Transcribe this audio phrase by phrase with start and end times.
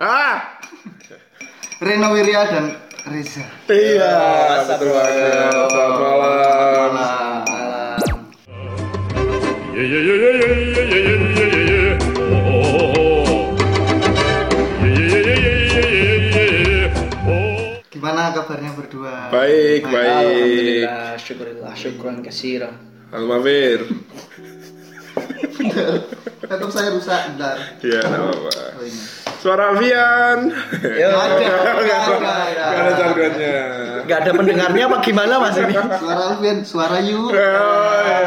[0.00, 0.56] Ah,
[1.76, 2.72] Reno Wirya dan
[3.04, 3.44] Reza.
[3.68, 5.52] iya, betul banget.
[5.52, 8.16] Selamat malam.
[8.40, 8.56] Oh,
[8.96, 9.44] oh, oh, oh.
[9.76, 11.04] Yeah, yeah, yeah, yeah, yeah, yeah,
[14.88, 17.28] yeah, yeah, yeah.
[17.28, 17.84] Oh.
[17.92, 19.28] Gimana kabarnya berdua?
[19.28, 20.00] Baik, baik.
[20.16, 22.72] Alhamdulillah, syukurillah, syukran kasira.
[23.12, 23.84] Halo Mafir.
[26.48, 27.60] Laptop saya rusak, bentar.
[27.84, 28.80] Iya, nggak apa-apa.
[28.80, 29.19] Oh.
[29.40, 30.38] Suara Alfian.
[30.84, 33.56] Yo, Nggak ada, jargonnya.
[34.04, 35.72] nggak ada pendengarnya apa gimana mas ini?
[35.72, 37.20] Suara Alfian, suara Yu.
[37.24, 38.20] Oh, iya.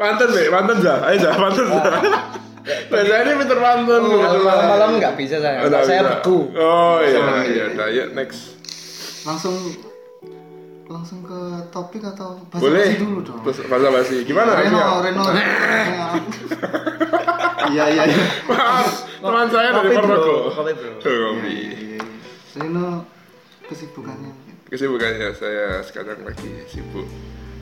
[0.00, 0.42] Pantun, Be.
[0.48, 0.94] Pantun, Za.
[1.04, 1.30] Ayo, Za.
[1.36, 1.82] Pantun, Za.
[2.70, 4.02] Reza ini pinter pantun.
[4.04, 4.44] Kebetulan.
[4.44, 6.38] malam-malam nggak bisa saya, Oh, saya beku.
[6.54, 7.20] Oh, iya.
[7.44, 7.64] Iya.
[7.90, 8.56] Yuk, next.
[9.24, 9.56] Langsung
[10.86, 12.98] langsung ke topik atau bahasa Boleh.
[12.98, 13.40] dulu dong?
[13.44, 14.16] Terus bahasa basi.
[14.24, 14.56] Gimana?
[14.56, 14.80] Reno?
[15.04, 15.22] Reno.
[17.70, 18.24] Iya, iya, iya.
[18.50, 20.16] Maaf, teman saya dari Kopi, bro.
[20.16, 20.34] Purwoko.
[20.56, 20.90] Kopi, bro.
[20.96, 21.56] Oh, Kopi.
[22.56, 22.86] Reno
[23.68, 24.32] kesibukannya.
[24.70, 27.06] Kesibukannya saya sekarang lagi sibuk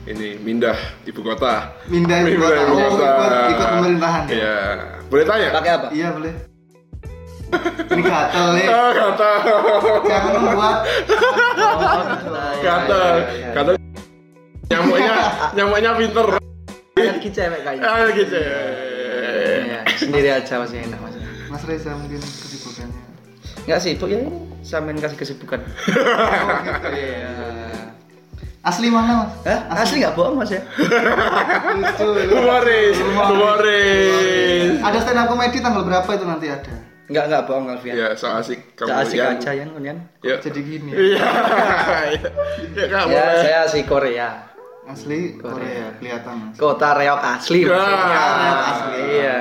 [0.07, 1.75] ini mindah ibu kota.
[1.91, 2.61] Mindah ibu kota.
[2.65, 3.09] Oh, ikut,
[3.53, 4.33] ikut pemerintahan ya?
[4.33, 4.57] Iya.
[5.11, 5.47] Boleh tanya?
[5.53, 5.87] Pakai apa?
[5.91, 6.33] Iya, boleh.
[7.89, 8.67] Ini gatel nih.
[8.69, 9.31] Ah, kata.
[10.05, 10.77] Jangan membuat
[12.61, 13.03] Kata.
[13.57, 13.71] Kata.
[14.69, 15.15] Nyamuknya,
[15.57, 16.25] nyamuknya pinter.
[16.93, 18.13] Kita cewek kayaknya.
[18.13, 18.37] Gitu.
[18.37, 20.99] Iya, sendiri aja masih enak
[21.49, 21.63] mas.
[21.65, 23.19] Reza mungkin kesibukannya.
[23.65, 24.31] Nggak sibuk ya ini,
[24.65, 25.59] sampean kasih kesibukan.
[25.61, 26.87] Oh, gitu.
[26.89, 27.33] Iya.
[28.59, 29.31] Asli mana, Mas?
[29.47, 29.59] Hah?
[29.71, 30.61] Asli nggak bohong mas ya?
[30.75, 32.07] Lucu.
[32.27, 34.83] Humoris, humoris.
[34.83, 36.73] Ada stand up comedy tanggal berapa itu nanti ada?
[37.07, 37.95] Nggak nggak bohong Alfian.
[37.95, 38.91] Ya, so asik kamu.
[38.91, 39.97] Nggak asik aja ya kan?
[40.21, 40.37] Yuk.
[40.43, 40.91] Jadi gini.
[40.91, 41.23] Iya.
[42.79, 43.09] Ya, kamu.
[43.15, 44.29] Ya saya asli Korea.
[44.85, 45.55] Asli Korea.
[45.55, 46.55] Korea kelihatan, Mas.
[46.59, 47.59] Kota Reok asli.
[47.63, 47.79] Ya.
[47.79, 48.23] maksudnya.
[48.59, 49.01] Asli.
[49.07, 49.35] Iya.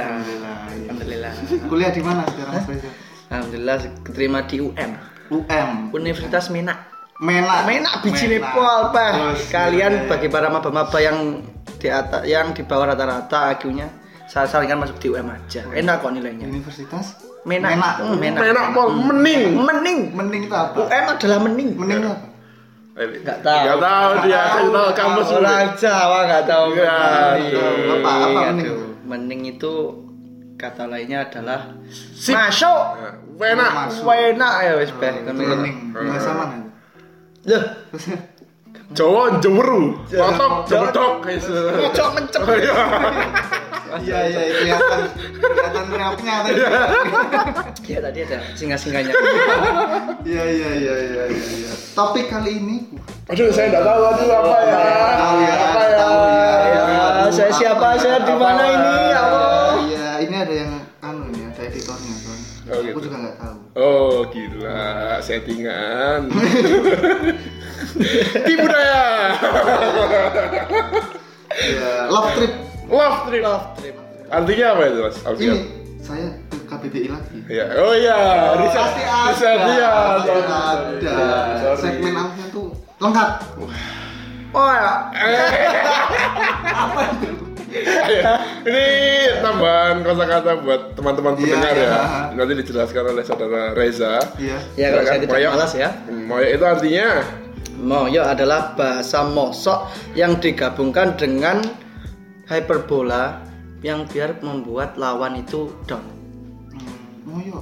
[1.48, 1.64] Iya.
[1.64, 2.90] Kuliah di mana sekarang, Mas Reza?
[3.28, 4.92] Alhamdulillah keterima di UM
[5.28, 5.70] UM.
[5.92, 6.88] Universitas Menak.
[7.20, 7.68] Menak.
[7.68, 8.52] Menak biji Menak.
[8.56, 9.12] pol pak.
[9.52, 10.08] Kalian iya, iya.
[10.08, 11.44] bagi para maba-maba yang
[11.78, 13.86] di atas yang di bawah rata-rata IQ-nya
[14.28, 15.64] saya sarankan masuk di UM aja.
[15.72, 16.48] Enak kok nilainya.
[16.48, 17.76] Universitas Menak.
[17.76, 17.94] Menak.
[18.00, 18.40] Hmm, Menak.
[18.44, 19.56] Enak pol, mening.
[19.56, 19.98] Mening.
[20.12, 20.84] Mening itu apa?
[20.84, 21.70] UM adalah mening.
[21.76, 22.26] Mening itu apa?
[22.98, 23.62] Nggak tahu.
[23.62, 25.26] Nggak tahu dia, kasih tahu kampus.
[25.38, 26.66] Orang Jawa nggak tahu.
[26.74, 26.98] Iya,
[27.38, 27.52] mening.
[27.54, 27.76] tahu.
[27.94, 28.66] Apa- apa mening?
[28.66, 29.72] Aduh, Mening itu
[30.58, 31.70] kata lainnya adalah
[32.12, 32.34] Sip.
[32.34, 32.98] masuk.
[33.38, 33.70] Enak.
[33.86, 34.10] Masuk.
[34.10, 35.14] Enak ya wes Beh.
[35.14, 35.94] Itu Mening.
[35.94, 36.56] Bahasa mana?
[37.46, 37.64] Loh,
[38.96, 40.00] Jawa jeweru.
[40.04, 41.12] Potok Jawa- jebedok.
[41.78, 42.42] Ngocok mencep.
[43.98, 45.00] Iya, iya, kelihatan
[45.40, 46.60] kelihatan rapnya tadi.
[47.86, 49.12] Iya tadi ada singa-singanya.
[50.22, 51.72] Iya, iya, iya, iya, iya, iya.
[51.94, 52.76] Topik kali ini
[53.28, 54.76] Aduh, saya nggak tahu aduh apa ya.
[55.36, 55.96] Ya, Apa ya?
[56.68, 56.82] ya.
[56.88, 57.96] Ya, saya siapa?
[57.96, 58.92] Saya di mana ini?
[59.08, 59.47] Ya Allah.
[62.88, 63.12] Oh, Aku gitu.
[63.12, 63.56] juga nggak tahu.
[63.76, 64.88] Oh gila,
[65.20, 66.20] settingan.
[68.48, 69.04] Di budaya.
[71.48, 72.52] Iya, love trip.
[72.88, 73.42] Love trip.
[73.44, 73.94] Love trip.
[74.28, 75.16] Artinya apa itu mas?
[75.16, 75.56] Ini Alfian?
[75.98, 77.38] saya ke KBBI lagi.
[77.52, 77.66] Ya.
[77.76, 78.16] Oh iya,
[78.56, 78.80] riset.
[78.80, 79.28] Pasti ada.
[79.28, 79.90] Riset dia.
[79.92, 81.12] Pasti ada.
[81.60, 81.80] sorry.
[81.84, 83.30] Segmen Alfian tuh lengkap.
[84.56, 85.12] Oh ya.
[86.88, 87.04] Ayo,
[87.68, 88.86] Ini
[89.44, 91.88] tambahan kosakata buat teman-teman Iya, pendengar iya.
[91.88, 92.02] ya.
[92.34, 94.18] Nanti dijelaskan oleh saudara Reza.
[94.40, 94.58] Iya.
[94.76, 95.52] Ya kalau saya tidak Moyok.
[95.54, 95.88] malas ya.
[96.08, 97.08] Moyok itu artinya
[97.78, 99.78] Moyo adalah bahasa mosok
[100.18, 101.62] yang digabungkan dengan
[102.50, 103.44] hyperbola
[103.86, 106.02] yang biar membuat lawan itu down.
[106.74, 107.60] Hmm, Moyo.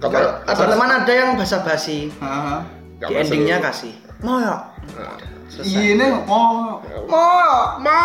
[0.00, 2.64] kata Kalau teman ada yang basa-basi, Haha.
[3.00, 4.60] Nggak di endingnya kasih moyo.
[5.60, 7.82] Iya nih, mau Moyo.
[7.82, 8.00] Ma.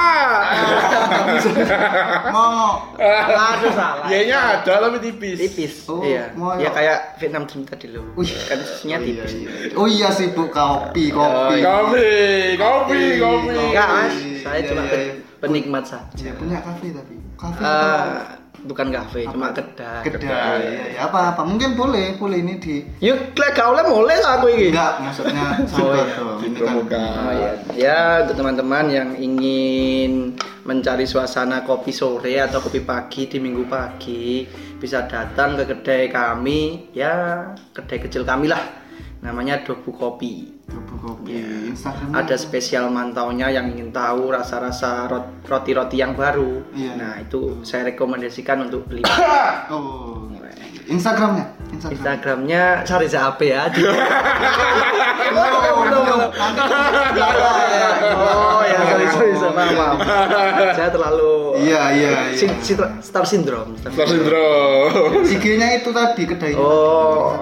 [2.27, 2.81] mau.
[2.97, 4.05] Aduh salah.
[4.07, 5.37] Y-nya ada tapi tipis.
[5.39, 5.73] Tipis.
[5.85, 6.33] Oh, iya.
[6.33, 6.57] moyo.
[6.57, 7.85] Ya kayak Vietnam Dream tadi.
[7.93, 8.29] Wih.
[8.43, 9.31] Kan susunya Oh iya, tipis.
[9.35, 9.49] iya.
[9.73, 11.57] Oh iya sih bu kopi kopi.
[11.61, 12.09] Kopi,
[12.55, 13.55] kopi, kopi.
[13.55, 15.13] Enggak mas, saya Iya, cuma iya, pe- iya.
[15.37, 16.17] penikmat saja.
[16.17, 18.07] Iya punya kafe tapi kafe Eh,
[18.65, 20.01] bukan kafe, cuma kedai.
[20.01, 20.25] kedai.
[20.25, 20.99] Iya, iya.
[21.05, 24.73] apa apa mungkin boleh boleh ini di Yuk, klek kau lah mulai lah aku ini.
[24.73, 26.37] enggak maksudnya sabar dong.
[26.41, 27.13] Ini kan Dipromokan.
[27.21, 27.51] Oh iya.
[27.77, 30.33] Ya, untuk teman-teman yang ingin
[30.65, 34.49] mencari suasana kopi sore atau kopi pagi di minggu pagi,
[34.81, 38.84] bisa datang ke kedai kami, ya kedai kecil kami lah.
[39.21, 40.51] Namanya Dobu Kopi.
[40.65, 41.37] Tubuh kopi
[41.69, 46.65] Instagram Ada spesial mantaunya yang ingin tahu rasa-rasa rot- roti-roti yang baru.
[46.73, 46.93] Iya.
[46.95, 49.05] Nah, itu saya rekomendasikan untuk beli.
[49.67, 50.25] Oh
[50.85, 51.93] Instagramnya Instagram.
[51.95, 53.69] Instagramnya Sariza AP ya.
[53.69, 53.81] Di-
[55.25, 56.19] Belum, belum.
[56.29, 56.61] Nanti
[58.13, 59.97] oh ya sorry sorry sorry maaf, maaf.
[60.71, 62.51] Saya terlalu Iya, iya, iya.
[63.01, 63.73] Star syndrome.
[63.79, 65.23] Star syndrome.
[65.25, 66.59] IG-nya itu tadi kedainya.
[66.59, 67.41] Oh.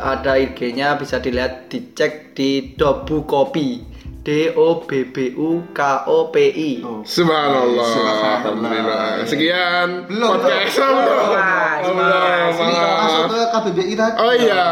[0.00, 3.94] Ada IG-nya bisa dilihat dicek di Dobu Kopi.
[4.24, 6.80] D O B B U K O P I.
[6.80, 7.04] Tuh.
[7.04, 7.84] Subhanallah.
[7.84, 8.40] Subhanallah.
[8.40, 9.28] Alhamdulillah.
[9.28, 10.96] Sekian Belum, podcast belum.
[10.96, 12.48] belum.
[12.56, 13.40] Oh, masuk ke.
[13.52, 14.16] KBBI tadi.
[14.16, 14.64] Oh iya,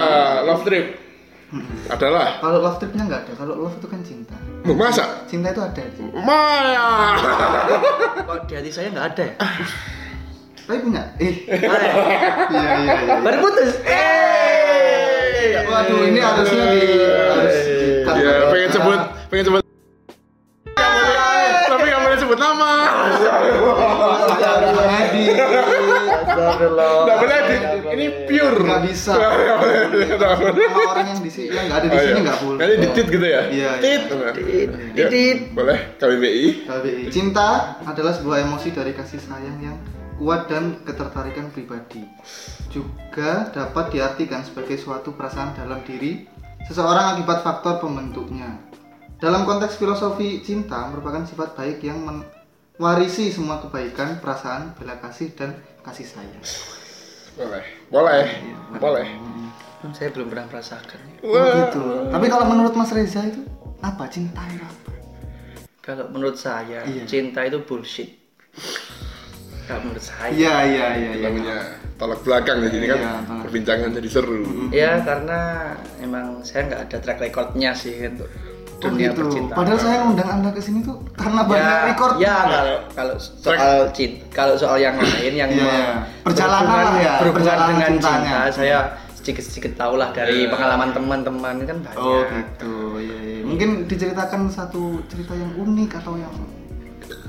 [0.48, 0.86] love trip.
[1.92, 2.40] Adalah.
[2.40, 3.32] Kalau love tripnya nggak ada.
[3.36, 4.36] Kalau love itu kan cinta.
[4.72, 5.04] Masa?
[5.28, 5.82] Cinta itu ada.
[6.25, 6.88] Maya.
[8.32, 9.34] Kok di hati saya nggak ada ya?
[10.64, 11.02] Tapi punya.
[11.20, 11.34] Eh.
[11.68, 11.92] Ah, ya.
[12.48, 13.14] Iya iya iya.
[13.20, 13.76] Baru putus.
[13.84, 14.21] Eh.
[15.42, 16.82] Waduh, ini harusnya di
[17.26, 17.56] harus
[18.12, 19.62] Ya, pengen sebut, pengen sebut.
[21.64, 22.70] Tapi nggak boleh sebut nama.
[27.02, 27.56] Nggak boleh di,
[27.92, 28.58] ini pure.
[28.62, 29.12] Nggak bisa.
[29.16, 29.46] Boleh,
[30.86, 32.22] orang yang di sini yang nggak ada di Oh, sini iya.
[32.22, 32.58] nggak boleh.
[32.60, 33.40] Nanti ditit gitu ya?
[33.48, 33.70] Iya, iya.
[33.80, 34.02] Tit.
[34.36, 35.38] Tit, Ya, tit.
[35.52, 36.46] Boleh, KBBI.
[36.68, 37.02] KBBI.
[37.10, 37.48] Cinta
[37.82, 39.76] adalah sebuah emosi dari kasih sayang yang
[40.22, 42.06] kuat dan ketertarikan pribadi.
[42.70, 46.22] Juga dapat diartikan sebagai suatu perasaan dalam diri
[46.62, 48.54] seseorang akibat faktor pembentuknya.
[49.19, 55.58] Dalam konteks filosofi cinta merupakan sifat baik yang mewarisi semua kebaikan, perasaan, bela kasih dan
[55.82, 56.42] kasih sayang.
[57.34, 58.25] Boleh, boleh,
[58.78, 59.06] boleh.
[59.90, 61.00] Saya belum pernah merasakan.
[61.26, 61.82] Oh, gitu.
[62.14, 63.42] Tapi kalau menurut Mas Reza itu
[63.82, 64.90] apa cinta itu apa?
[65.82, 67.02] Kalau menurut saya, Iya.
[67.10, 68.22] cinta itu bullshit.
[69.62, 70.29] Kalau menurut saya.
[70.29, 71.25] Iya iya iya iya.
[71.25, 71.59] Namanya
[71.94, 73.41] tolak belakang di sini kan Iya, tolak.
[73.43, 74.41] perbincangan jadi seru.
[74.69, 75.41] Ya karena
[75.99, 78.26] emang saya nggak ada track recordnya sih untuk
[78.75, 79.23] Oh dunia gitu.
[79.23, 79.55] percintaan.
[79.55, 82.14] Padahal saya ngundang anda ke sini tuh karena banyak ya, record.
[82.19, 85.87] ya kalau kalau soal cinta, kalau soal yang lain yang Iya, iya.
[86.20, 88.19] Perjalanan ya, berhubungan perjalanan dengan cintanya.
[88.43, 88.79] cinta, saya
[89.14, 90.50] sedikit sedikit tahu lah dari Iya.
[90.50, 92.03] pengalaman teman-teman kan banyak.
[92.03, 92.75] Oh gitu.
[92.99, 93.43] Iya iya.
[93.47, 96.35] Mungkin diceritakan satu cerita yang unik atau yang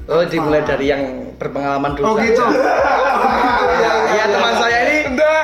[0.04, 1.02] Oh, dimulai dari yang
[1.34, 2.06] berpengalaman dulu.
[2.06, 2.28] Oh saja.
[2.28, 2.44] gitu.
[3.74, 4.98] Ya, ya, teman saya ini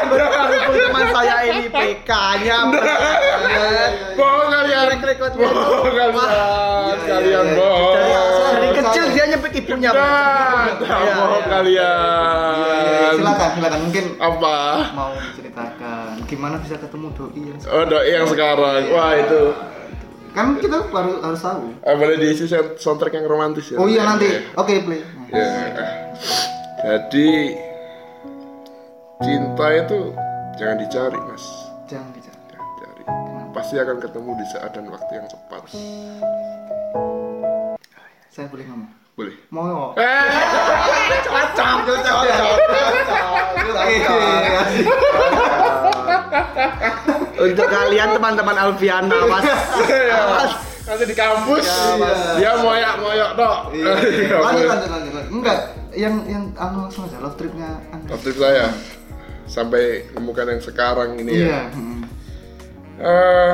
[0.06, 0.52] berhubung
[0.82, 2.58] teman saya ini PK-nya
[4.14, 4.84] Bohong kalian.
[4.86, 5.56] track recordnya itu.
[5.56, 6.14] Bohong kalian.
[6.20, 7.56] iya, Kalian iya.
[7.56, 7.96] bohong.
[8.52, 9.90] dari, kecil dia nyepik ibunya.
[9.90, 11.50] Nah, Iya, bohong iya.
[11.50, 12.54] kalian.
[12.60, 14.58] Iya, iya, silakan silakan mungkin Apa?
[14.92, 18.82] mau diceritakan gimana bisa ketemu doi yang Oh, doi yang sekarang.
[18.90, 19.44] Wah, itu.
[20.30, 21.74] Kan kita baru harus tahu.
[21.80, 23.78] Eh, boleh diisi sound- soundtrack yang romantis ya?
[23.78, 24.30] Oh iya nanti.
[24.54, 25.02] Oke play.
[25.30, 25.48] Ya.
[26.80, 27.30] Jadi
[29.20, 30.00] cinta itu
[30.56, 31.44] jangan dicari, Mas.
[31.86, 32.40] Jangan bicara.
[32.48, 33.04] Jangan cari.
[33.52, 35.62] Pasti akan ketemu di saat dan waktu yang tepat.
[38.30, 38.92] Saya boleh ngomong.
[39.14, 39.36] Boleh.
[39.52, 39.92] Mau.
[40.00, 40.28] Eh,
[41.28, 44.00] Cocok, cocok, Oke.
[47.40, 49.46] Untuk kalian teman-teman Alfiana, Mas.
[49.48, 50.54] Mas.
[50.90, 51.70] nanti di kampus
[52.02, 52.20] Mas.
[52.42, 53.58] dia moyak-moyak dok.
[53.78, 53.94] Iya.
[54.42, 55.12] Lanjut lanjut lanjut.
[55.14, 55.32] lanjut.
[55.32, 55.60] Enggak,
[55.94, 57.78] yang yang anu langsung aja love tripnya.
[58.10, 58.66] Waktu itu saya
[59.46, 61.46] sampai nemukan yang sekarang ini ya.
[61.46, 61.62] Iya.
[61.74, 62.02] hmm.
[63.00, 63.54] Eh,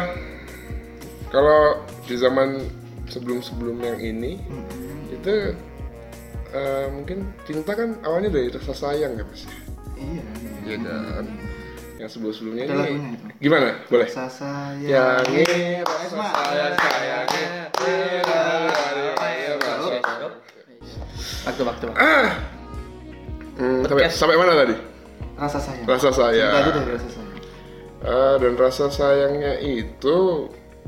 [1.30, 2.66] kalau di zaman
[3.06, 4.42] sebelum-sebelum yang ini
[5.14, 5.54] itu
[6.56, 9.54] eh, mungkin cinta kan awalnya dari rasa sayang ya mas ya?
[9.96, 10.24] Iya.
[10.66, 11.26] Iya kan
[11.96, 13.26] yang sebelum-sebelumnya Ada ini lagunya itu.
[13.40, 14.84] gimana boleh Rasa sayang.
[14.84, 15.48] Yangi,
[15.80, 16.28] Pak Esma.
[21.46, 21.86] Waktu waktu.
[21.96, 22.30] ah
[23.56, 24.76] Hmm, sampai, sampai mana tadi
[25.40, 25.88] Rasa sayang.
[25.88, 27.40] rasa sayang itu dari rasa sayang.
[28.04, 30.18] Ah, dan rasa sayangnya itu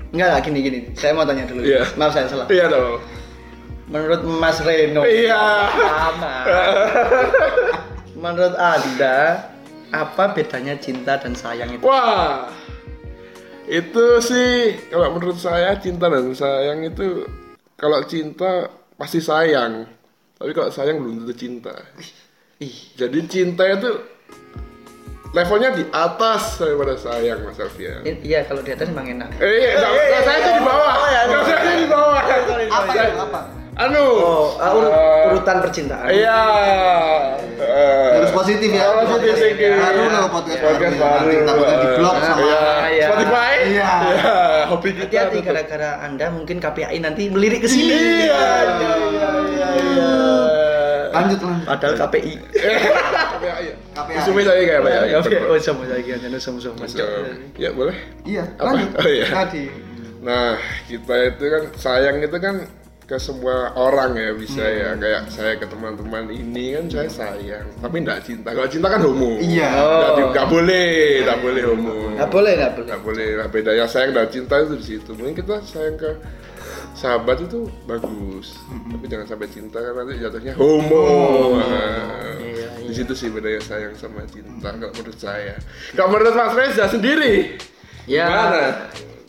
[0.07, 0.79] Enggak lah gini gini.
[0.93, 1.63] Saya mau tanya dulu.
[1.63, 1.83] Iya.
[1.95, 2.47] Maaf saya salah.
[2.47, 2.99] iya dong
[3.87, 5.03] Menurut Mas Reno.
[5.03, 6.35] iya Sama.
[8.13, 9.47] Menurut Anda
[9.91, 11.83] apa bedanya cinta dan sayang itu?
[11.87, 12.51] Wah,
[13.67, 17.27] itu sih kalau menurut saya cinta dan sayang itu
[17.77, 19.85] kalau cinta pasti sayang,
[20.35, 21.75] tapi kalau sayang belum tentu cinta.
[22.99, 23.91] Jadi cinta itu
[25.35, 28.01] levelnya di atas daripada sayang Mas Alfian.
[28.25, 29.29] iya kalau di atas emang enak.
[29.37, 30.95] Eh, iya, nggak, saya tuh di bawah.
[30.97, 32.21] Nggak, saya tuh di bawah.
[32.71, 33.17] Apa itu?
[33.21, 33.39] Apa?
[33.77, 34.01] Anu.
[34.01, 36.09] Oh, uh, eh, urutan percintaan.
[36.09, 36.41] Iya.
[37.77, 38.83] Eh, Harus positif ya.
[38.89, 39.73] Harus positif thinking.
[39.77, 41.17] Baru loh podcast, Podcast baru.
[41.21, 42.59] Nanti takutnya di blog sama Iya.
[42.87, 43.05] Iya.
[43.07, 43.53] Spotify.
[43.67, 43.89] Iya.
[44.07, 44.35] Iya,
[44.67, 45.03] hobi kita.
[45.05, 47.93] Hati-hati gara-gara Anda mungkin KPI nanti melirik ke sini.
[47.93, 48.41] Iya, iya,
[48.81, 50.11] iya, iya, iya.
[51.07, 51.65] Lanjut lanjut.
[51.65, 52.33] Padahal KPI.
[52.37, 53.67] KPI.
[53.95, 54.15] KPI.
[54.17, 55.01] Musuhnya saya kayak apa ya?
[55.07, 55.37] Ya, oke.
[55.49, 56.37] Oh, sama saya gitu.
[56.37, 56.77] Sama sama.
[57.57, 57.95] Ya boleh.
[58.23, 58.89] Iya, lanjut.
[58.97, 59.25] Oh, iya.
[59.29, 59.63] Tadi.
[60.17, 62.55] Nah, kita itu kan sayang itu kan
[63.07, 64.91] ke semua orang ya bisa ya.
[64.99, 67.65] Kayak saya ke teman-teman ini kan saya sayang.
[67.79, 68.51] Tapi nggak cinta.
[68.51, 69.39] Kalau cinta kan homo.
[69.39, 69.71] Iya.
[69.71, 70.91] nggak, nggak boleh
[71.23, 71.95] nggak boleh homo.
[72.19, 72.87] Nggak boleh, nggak boleh.
[72.91, 73.27] nggak boleh.
[73.39, 75.09] Nah, bedanya sayang dan cinta itu di situ.
[75.15, 76.11] Mungkin kita sayang ke
[76.99, 78.59] sahabat itu bagus.
[78.67, 81.07] Tapi jangan sampai cinta karena nanti jatuhnya homo.
[81.63, 85.55] Nah, Iya, di situ sih bedanya sayang sama cinta kalau menurut saya.
[85.95, 87.55] Kalau menurut Mas Reza sendiri
[88.07, 88.63] Ya, gimana?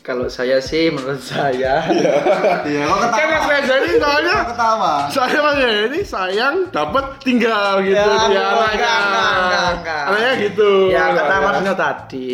[0.08, 1.84] Kalau saya sih menurut saya
[2.64, 3.28] Iya, kok kan ketawa?
[3.28, 4.92] Mas Reza ini soalnya ketawa?
[5.10, 10.02] saya Mas Reza ini sayang dapat tinggal gitu Ya, enggak, enggak.
[10.08, 12.32] anaknya gitu ya kata Mas Dino tadi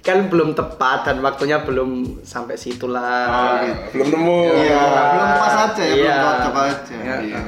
[0.00, 1.90] kan belum tepat dan waktunya belum
[2.20, 3.64] sampai situ lah.
[3.88, 6.12] belum nemu Iya, belum pas aja ya, Iya.
[6.12, 6.94] belum cocok aja.
[6.98, 7.16] Ya.
[7.22, 7.38] Iya.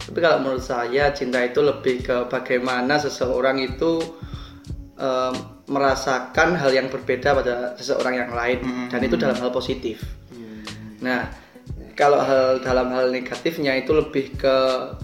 [0.00, 4.00] Tapi kalau menurut saya cinta itu lebih ke bagaimana seseorang itu
[4.96, 5.34] em,
[5.70, 10.02] merasakan hal yang berbeda pada seseorang yang lain dan itu dalam hal positif.
[10.98, 11.30] Nah,
[11.94, 14.56] kalau hal dalam hal negatifnya itu lebih ke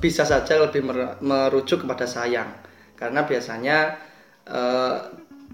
[0.03, 2.51] bisa saja lebih mer- merujuk kepada sayang.
[2.99, 3.95] Karena biasanya
[4.51, 4.97] eh,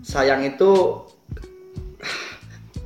[0.00, 1.04] sayang itu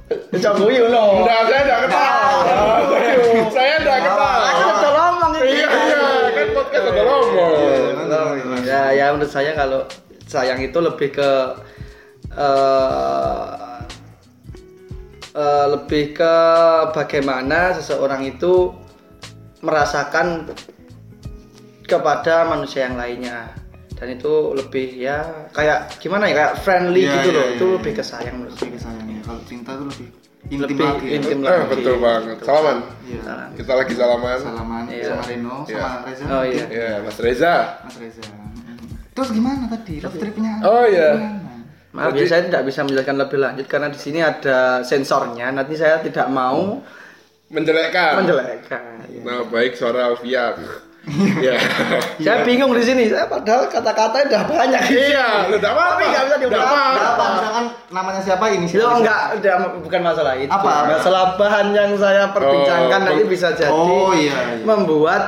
[0.07, 1.27] Coba yuk lo.
[1.27, 2.31] Enggak, saya enggak ketawa.
[3.51, 4.31] Saya enggak ketawa.
[4.39, 5.49] Aku udah ngomong ini.
[5.51, 7.51] Iya, iya, kan podcast udah ngomong.
[8.63, 9.83] Ya, ya menurut saya kalau
[10.31, 11.31] sayang itu lebih ke
[12.31, 13.47] eh
[15.33, 16.35] eh, lebih ke
[16.91, 18.73] bagaimana seseorang itu
[19.61, 20.49] merasakan
[21.85, 23.53] kepada manusia yang lainnya
[23.97, 27.65] dan itu lebih ya kayak gimana ya kayak friendly Iya, gitu iya, loh iya, itu
[27.65, 27.75] iya.
[27.81, 29.21] lebih ke sayang menurut Lebih saya ke sayangnya.
[29.25, 30.09] Kalau cinta itu lebih
[30.47, 31.07] intim lebih lagi.
[31.07, 31.11] ya.
[31.17, 32.37] intim Eh, lagi betul banget.
[32.45, 32.79] Salaman.
[33.03, 33.21] Iya.
[33.25, 33.49] Salam.
[33.57, 34.39] Kita lagi salaman.
[34.39, 35.05] Salaman Iya.
[35.09, 35.81] sama Reno, Iya.
[35.81, 36.25] sama Reza.
[36.29, 36.65] Oh, iya.
[36.69, 37.55] Ya, Mas Reza.
[37.83, 38.23] Mas Reza.
[39.11, 39.95] Terus gimana tadi?
[39.99, 40.53] Road tripnya?
[40.63, 41.11] Oh, iya.
[41.17, 41.56] Gimana?
[41.97, 45.49] Maaf ya saya tidak bisa menjelaskan lebih lanjut karena di sini ada sensornya.
[45.49, 46.85] Nanti saya tidak mau
[47.47, 48.19] Menjelekkan.
[48.19, 48.83] menjelekkan.
[49.23, 50.61] Nah, baik suara Alfian.
[51.07, 51.55] Iya.
[52.19, 53.07] Saya bingung di sini.
[53.07, 54.83] Saya padahal kata-katanya udah banyak.
[54.91, 56.03] Iya, enggak apa-apa.
[56.03, 56.99] Tapi nggak bisa apa-apa.
[57.07, 59.55] Apa misalkan namanya siapa ini Itu enggak, udah
[59.87, 60.51] bukan masalah itu.
[60.51, 60.99] Apa?
[60.99, 64.67] Masalah bahan yang saya perbincangkan Oh, nanti bisa jadi Oh, iya, iya.
[64.67, 65.23] membuat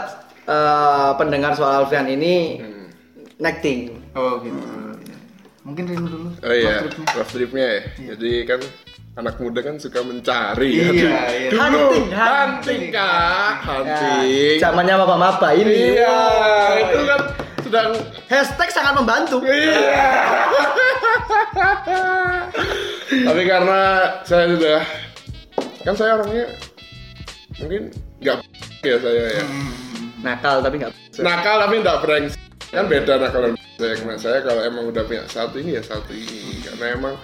[0.44, 2.90] eh, pendengar soal Alfian ini Hmm.
[3.38, 3.94] necting.
[4.12, 4.58] Oh gitu.
[5.68, 5.76] Iya.
[5.76, 6.28] Mungkin Reno dulu.
[6.40, 6.80] Oh iya,
[7.12, 7.66] road tripnya.
[7.68, 7.80] ya.
[8.16, 8.60] Jadi kan
[9.18, 10.88] anak muda kan suka mencari ya.
[10.88, 11.48] Iya, iya.
[11.52, 12.82] Dulu, Hunting, hunting, hunting.
[12.88, 14.56] kak, Ya, hunting.
[14.56, 15.92] zamannya maba-maba ini.
[15.92, 16.20] Iya,
[16.80, 17.20] itu kan
[17.60, 17.88] sedang
[18.28, 19.44] Hashtag sangat membantu.
[19.44, 19.76] Iya.
[23.28, 23.80] Tapi karena
[24.24, 24.80] saya sudah
[25.84, 26.44] kan saya orangnya
[27.58, 27.82] mungkin
[28.20, 28.38] nggak
[28.84, 29.44] ya saya ya.
[30.20, 30.92] Nakal tapi nggak.
[31.20, 32.40] Nakal tapi nggak brengsek.
[32.68, 34.04] Kan beda nakal dan brengsek.
[34.04, 36.60] Nah saya kalau emang udah punya satu ini ya satu ini.
[36.64, 37.14] Karena emang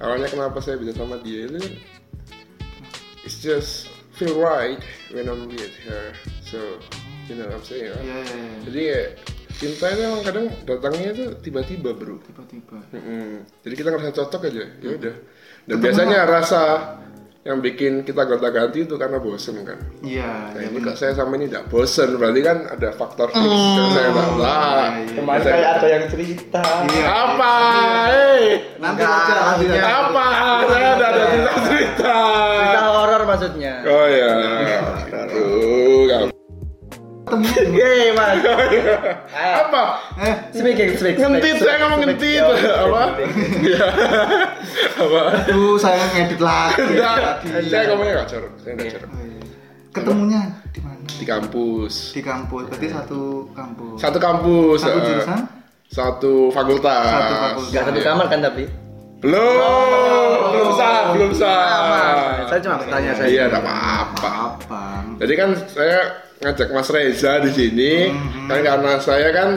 [0.00, 1.60] awalnya kenapa saya bisa sama dia itu
[3.24, 4.80] it's just feel right
[5.12, 6.12] when I'm with her.
[6.44, 6.80] So
[7.30, 7.94] you know what I'm saying.
[7.94, 8.04] right?
[8.04, 8.58] Iya, iya, iya.
[8.66, 9.00] Jadi ya,
[9.56, 12.16] cinta itu emang kadang datangnya itu tiba-tiba bro.
[12.26, 12.78] Tiba-tiba.
[12.90, 13.46] Mm-mm.
[13.62, 15.14] Jadi kita ngerasa cocok aja, ya udah.
[15.68, 16.62] Dan biasanya rasa
[17.40, 19.80] yang bikin kita gonta-ganti itu karena bosen kan.
[20.04, 20.68] Iya, Nah iya.
[20.68, 24.28] ini kok saya sama ini tidak bosen, berarti kan ada faktor fix yang saya tak
[24.36, 24.60] lah.
[24.92, 25.14] Iya, iya.
[25.16, 26.64] Kemarin Saya- ada yang cerita.
[26.84, 27.04] Iya.
[27.08, 27.52] Apa?
[28.12, 29.84] Eh, Nanti aja, iya.
[30.04, 30.26] apa?
[30.68, 32.12] Saya ada ada cerita cerita.
[32.52, 33.74] Cerita horor maksudnya.
[33.88, 34.76] Oh ya, kamu.
[37.38, 38.42] Yeay, Mas.
[38.42, 39.54] Ayo.
[39.62, 39.82] Apa?
[40.18, 42.42] Eh, Speaking, speak, speak, Ngentit, saya ngomong ngentit.
[42.42, 42.54] Oh,
[42.90, 43.02] Apa?
[43.62, 43.86] Iya.
[44.98, 45.20] Apa?
[45.46, 46.82] aduh saya ngedit lagi.
[47.66, 48.90] Saya ngomongnya jorok, saya Iya.
[48.98, 49.10] jorok.
[49.10, 49.40] Oh, iya.
[49.90, 51.02] Ketemunya di mana?
[51.06, 51.94] Di kampus.
[52.14, 52.64] Di kampus.
[52.70, 53.20] Berarti satu
[53.50, 53.96] kampus.
[53.98, 54.76] Satu kampus.
[54.78, 55.40] Satu eh, jurusan?
[55.90, 57.10] Satu fakultas.
[57.10, 57.74] Satu fakultas.
[57.74, 58.64] Gak satu kamar kan tapi?
[59.20, 62.48] Belum, belum sah, belum sah.
[62.48, 63.28] Saya cuma bertanya saya.
[63.28, 64.30] Iya, enggak apa-apa.
[64.56, 64.82] Apa?
[65.20, 65.98] Jadi kan saya
[66.40, 67.92] ngajak Mas Reza di sini
[68.46, 69.48] kan karena saya kan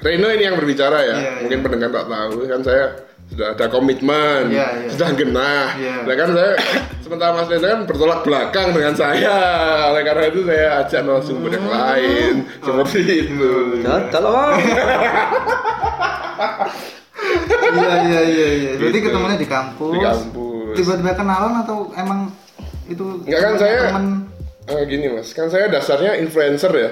[0.00, 1.12] Reno ini yang berbicara ya.
[1.14, 2.84] Iya, Mungkin pendengar tak tahu kan saya
[3.28, 4.88] sudah ada komitmen, Iya, iya.
[4.90, 5.68] sudah genah.
[5.76, 5.94] Iya.
[6.02, 6.52] Nah kan saya
[6.98, 9.36] sementara Mas Reza kan bertolak belakang dengan saya.
[9.92, 13.52] Oleh karena itu saya ajak narasumber yang lain seperti itu.
[13.80, 14.56] Ya, tolong.
[17.70, 18.70] Iya iya iya iya.
[18.76, 19.06] Berarti Gitu.
[19.06, 19.92] ketemunya di kampus.
[19.92, 20.74] Di kampus.
[20.76, 22.20] Tiba-tiba kenalan atau emang
[22.86, 24.06] itu Enggak kan saya temen
[24.70, 26.90] eh, gini mas, kan saya dasarnya influencer ya.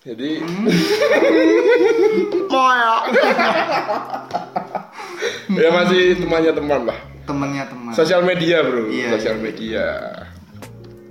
[0.00, 0.40] Jadi
[5.60, 6.98] ya masih temannya teman lah.
[7.26, 7.92] temennya teman.
[7.94, 9.42] Sosial media bro, Iya, sosial iya.
[9.44, 9.86] media.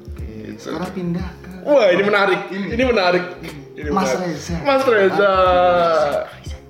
[0.10, 3.24] Oke, Sekarang pindah ke Wah ini menarik, ini, menarik.
[3.78, 4.36] Ini Mas menarik.
[4.36, 4.56] Reza.
[4.66, 5.34] Mas Reza.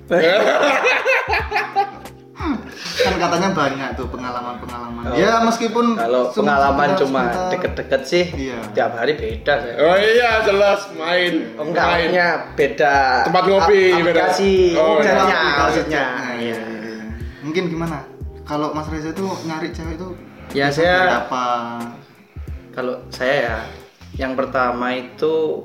[2.40, 5.04] kan katanya banyak tuh pengalaman-pengalaman.
[5.06, 5.16] Oh.
[5.16, 8.60] Ya meskipun Kalau pengalaman cuma deket-deket sih, Iya.
[8.72, 9.76] tiap hari beda saya.
[9.78, 11.52] Oh iya jelas main.
[11.56, 11.96] Oh, enggak, main.
[12.08, 12.96] maksudnya beda
[13.28, 14.00] Tempat ngopi, beda.
[14.02, 15.16] aplikasi Oh, iya.
[15.60, 16.04] maksudnya.
[16.34, 16.38] Iya.
[16.40, 17.04] iya, iya.
[17.42, 18.08] Mungkin gimana?
[18.42, 20.10] Kalau Mas Reza tuh nyari cewek itu
[20.50, 21.78] Ya, saya- apa?
[22.72, 23.58] Kalau saya ya,
[24.18, 25.62] yang pertama itu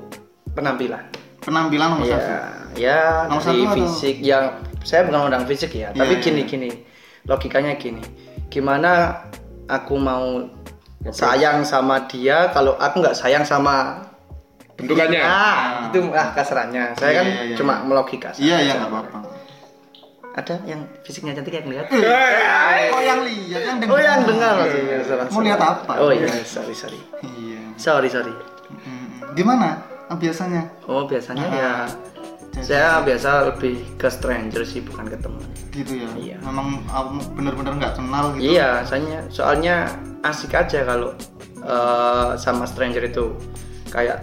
[0.51, 1.01] penampilan.
[1.41, 2.35] Penampilan nomor Iya, satu.
[2.75, 4.45] ya Nomor dari satu atau- fisik yang
[4.85, 6.47] saya bukan orang fisik ya, Iya, tapi iya, gini iya.
[6.47, 6.71] gini,
[7.25, 8.03] logikanya gini,
[8.47, 9.25] gimana
[9.67, 10.45] aku mau
[11.07, 14.05] sayang sama dia kalau aku nggak sayang sama
[14.75, 15.21] Bentukannya.
[15.21, 17.57] ah itu ah kasarnya, saya Iya, kan iya, iya.
[17.57, 18.31] cuma melogika.
[18.35, 19.19] Iya, iya nggak apa-apa.
[20.35, 21.87] Ada yang fisiknya cantik yang lihat?
[22.91, 23.95] Oh yang lihat, yang dengar.
[23.95, 24.99] Oh yang dengar maksudnya.
[25.01, 25.47] salah, Mau salah.
[25.47, 25.93] lihat apa?
[25.97, 27.61] Oh iya, sorry sorry, Iya.
[27.79, 28.35] sorry sorry.
[29.33, 30.67] Gimana ah, biasanya?
[30.85, 31.55] Oh biasanya Ah.
[31.55, 31.71] ya,
[32.63, 35.43] saya biasa lebih ke stranger sih bukan ke teman.
[35.75, 36.09] Gitu ya.
[36.15, 36.37] Iya.
[36.47, 38.55] Memang ah, bener-bener nggak kenal gitu.
[38.55, 39.77] Iya, soalnya soalnya
[40.23, 41.11] asik aja kalau
[41.59, 43.35] eh, sama stranger itu
[43.91, 44.23] kayak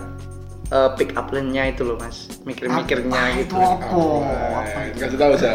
[0.71, 3.55] eh, pick up line-nya itu loh mas, mikir-mikirnya Apa gitu.
[3.55, 4.79] Itu apa?
[4.95, 5.53] Kasih tahu Sa.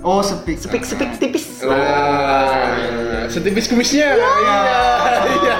[0.00, 0.56] Oh, speak.
[0.56, 1.60] Speak speak tipis.
[1.60, 4.16] Nah, setipis kumisnya.
[4.16, 4.56] Iya.
[5.28, 5.56] Iya.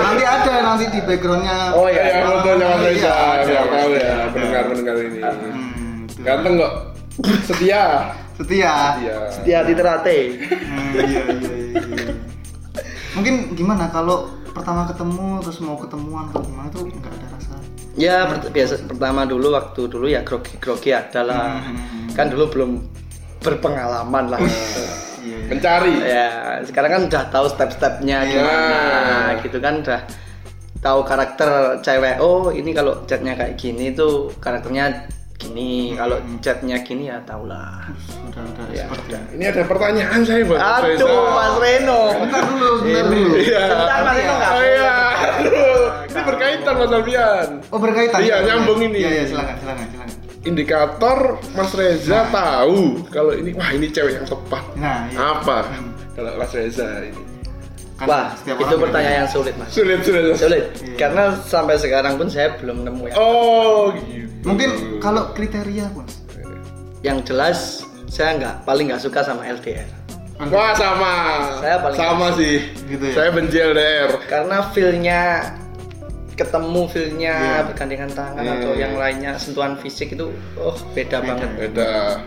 [0.00, 1.76] nanti ada nanti di backgroundnya.
[1.76, 2.24] Oh Ya, iya.
[2.24, 3.04] fotonya Mas Reza.
[3.04, 3.44] Iya, ada.
[3.44, 4.16] Biar tahu ya
[4.62, 5.20] pendengar-pendengar ini.
[5.20, 5.98] Hmm.
[6.18, 6.72] Ganteng kok.
[7.44, 7.84] Setia.
[8.34, 8.74] Setia.
[8.98, 9.16] Iya.
[9.42, 10.18] Dia di terate.
[10.46, 12.12] Hmm, iya, iya, iya, iya.
[13.12, 17.56] Mungkin gimana kalau pertama ketemu terus mau ketemuan atau gimana tuh nggak ada rasa.
[17.94, 22.12] Ya per- biasa pertama dulu waktu dulu ya grogi grogi adalah Hmm.
[22.12, 22.70] kan dulu belum
[23.40, 24.40] berpengalaman lah.
[24.40, 24.52] Iya,
[25.24, 25.38] iya.
[25.46, 25.94] Mencari.
[25.98, 26.28] ya
[26.62, 28.78] sekarang kan udah tahu step-stepnya gimana
[29.40, 30.00] gitu kan udah
[30.78, 37.08] tahu karakter cewek oh ini kalau chatnya kayak gini tuh karakternya gini kalau chatnya gini
[37.08, 37.84] ya tau lah
[38.24, 39.22] Udah, udah Ya, seperti udah.
[39.36, 41.00] Ini ada pertanyaan saya buat Mas Reza.
[41.04, 43.32] aduh mas Reno Bentar dulu, bentar dulu.
[43.36, 43.62] Iya.
[43.64, 44.94] Bentar, Mas Reno nggak Oh iya.
[45.36, 47.48] Aduh, Ini berkaitan Mas Alfian.
[47.68, 48.18] Oh berkaitan.
[48.20, 48.98] Iya, nyambung ini.
[48.98, 50.08] Iya, iya, silakan, silakan, silakan.
[50.46, 51.18] Indikator
[51.52, 54.64] Mas Reza tahu kalau ini wah ini cewek yang tepat.
[54.76, 55.16] Nah, iya.
[55.36, 55.58] Apa?
[56.12, 57.22] Kalau Mas Reza ini.
[57.96, 60.36] Kan wah setiap itu orang pertanyaan yang sulit mas Sulit sulit.
[60.36, 60.96] sulit Iya.
[60.98, 64.44] karena sampai sekarang pun saya belum nemu ya Oh gitu.
[64.44, 66.20] Mungkin kalau kriteria mas.
[67.00, 69.88] yang jelas saya nggak paling nggak suka sama LDR
[70.36, 71.12] Wah sama.
[71.58, 72.56] Saya paling sama nggak sih.
[72.86, 73.14] Gitu ya?
[73.14, 74.10] Saya benci LDR.
[74.26, 75.20] karena feelnya
[76.36, 77.60] ketemu feelnya Iya.
[77.64, 78.54] bergandengan tangan Hmm.
[78.54, 82.20] atau yang lainnya sentuhan fisik itu oh beda, banget Beda.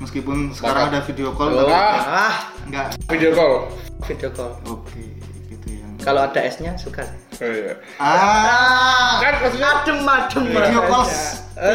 [0.00, 2.34] Meskipun sekarang ada video call oh, tapi ah
[2.64, 2.86] enggak.
[3.06, 3.68] Video call.
[4.00, 5.04] video call Oke,
[5.46, 5.84] gitu ya.
[6.00, 7.04] kalau ada S nya suka
[7.40, 7.72] Oh, iya.
[7.96, 11.04] Ah, Kan maksudnya adem adem video call.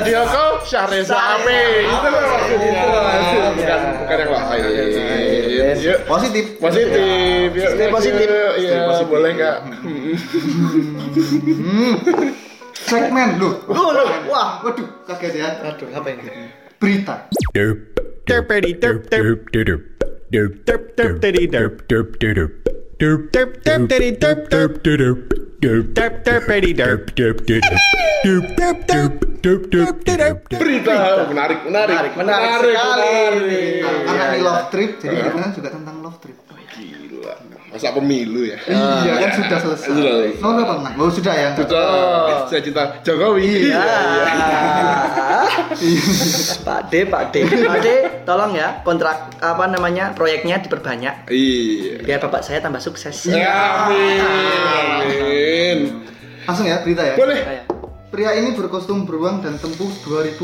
[0.02, 1.62] video call Syahreza Ape.
[1.86, 2.82] Itu loh maksudnya.
[2.82, 3.50] Itu maksudnya.
[3.50, 5.76] Bukan bukan yang lain.
[6.06, 6.46] Positif.
[6.58, 7.50] Positif.
[7.50, 8.28] Yuk, Stay positif.
[8.58, 9.58] Iya, boleh nggak?
[12.86, 13.50] Segmen lu.
[13.66, 15.50] oh loh wah Waduh, kaget ya.
[15.66, 17.26] aduh apa ini Berita.
[17.58, 17.95] Derp.
[18.26, 19.82] Derpity derp derp derp.
[20.34, 22.52] Derp derp derp diddy derp derp derp.
[22.98, 25.20] Derp derp derp diddy derp derp derp.
[25.62, 27.64] Derp derp derp diddy derp derp derp.
[28.26, 29.14] Derp derp derp
[29.46, 30.38] derp derp derp.
[30.58, 30.96] Berita
[31.30, 33.14] menarik, menarik, Menarik, menarik sekali
[33.86, 34.42] karena Iya, ini iya.
[34.42, 36.38] love trip, jadi beritanya juga tentang love trip.
[36.76, 37.34] Gila.
[37.72, 38.58] Masa pemilu ya?
[38.68, 39.88] Iya kan sudah selesai.
[39.92, 40.16] Sudah.
[40.42, 40.92] Oh, udah pernah.
[40.98, 41.50] Oh, sudah ya.
[41.60, 41.88] Sudah.
[42.50, 43.70] Saya cinta Jokowi.
[43.70, 43.84] Ya.
[46.66, 47.88] Pak D, Pak D, Pak D,
[48.26, 52.02] tolong ya kontrak apa namanya proyeknya diperbanyak Iya.
[52.02, 53.14] biar bapak saya tambah sukses.
[53.26, 54.20] Ya, amin.
[54.20, 55.78] Amin.
[56.44, 57.16] Langsung ya berita ya.
[57.16, 57.64] Boleh.
[58.10, 60.42] Pria ini berkostum beruang dan tempuh 2400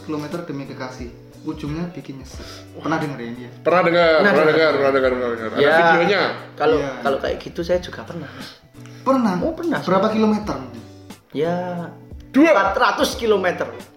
[0.00, 1.08] km demi kekasih.
[1.42, 2.46] Ujungnya bikin nyesek.
[2.76, 3.50] Pernah denger ya ini ya?
[3.60, 4.52] Pernah dengar, Pernah pernah dengar.
[4.54, 5.50] dengar, pernah dengar, pernah dengar.
[5.50, 5.74] Ada Ya.
[5.88, 6.22] videonya.
[6.54, 6.90] Kalau Iya.
[7.02, 8.30] kalau kayak gitu saya juga pernah.
[9.02, 9.34] Pernah.
[9.42, 9.78] Oh, pernah.
[9.82, 10.56] Berapa kilometer?
[11.32, 11.88] Ya
[12.32, 12.72] Dua.
[12.72, 13.46] 400 km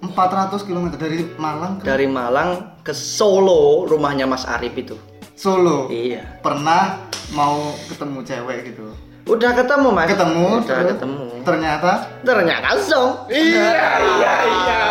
[0.03, 2.49] 400 km dari Malang ke dari Malang
[2.83, 4.99] ke Solo rumahnya Mas Arif itu.
[5.33, 5.87] Solo.
[5.87, 6.43] Iya.
[6.43, 6.99] Pernah
[7.31, 8.91] mau ketemu cewek gitu.
[9.25, 10.11] Udah ketemu Mas.
[10.11, 10.45] Ketemu.
[10.59, 11.25] Udah terus ketemu.
[11.41, 13.11] Ternyata Ternyata zong.
[13.31, 13.71] Iya,
[14.03, 14.83] iya, iya.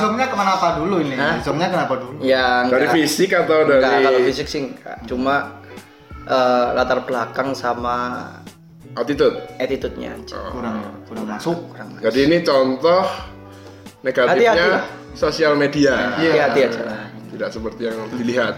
[0.00, 1.14] zoomnya ke mana apa dulu ini?
[1.14, 1.38] Hah?
[1.38, 2.18] Zoomnya kenapa dulu?
[2.24, 2.96] Ya Dari enggak.
[2.98, 4.96] fisik atau dari Enggak, kalau fisik sih enggak.
[5.06, 5.62] Cuma
[6.24, 8.26] eh, latar belakang sama
[8.94, 9.36] attitude?
[9.56, 10.38] attitude-nya aja.
[10.50, 10.76] Kurang
[11.06, 11.58] kurang masuk.
[11.70, 13.02] Kurang Jadi ini contoh
[14.02, 14.84] negatifnya lah.
[15.12, 16.16] sosial media.
[16.18, 16.30] Iya.
[16.48, 17.00] hati-hati aja lah.
[17.28, 18.54] Tidak seperti yang dilihat.